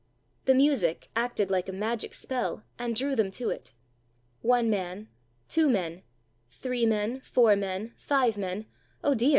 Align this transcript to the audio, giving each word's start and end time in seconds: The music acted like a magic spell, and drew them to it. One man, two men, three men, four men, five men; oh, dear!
The 0.45 0.55
music 0.55 1.11
acted 1.15 1.51
like 1.51 1.69
a 1.69 1.71
magic 1.71 2.15
spell, 2.15 2.63
and 2.79 2.95
drew 2.95 3.15
them 3.15 3.29
to 3.37 3.51
it. 3.51 3.71
One 4.41 4.67
man, 4.67 5.09
two 5.47 5.69
men, 5.69 6.01
three 6.49 6.87
men, 6.87 7.19
four 7.19 7.55
men, 7.55 7.93
five 7.97 8.35
men; 8.35 8.65
oh, 9.03 9.13
dear! 9.13 9.29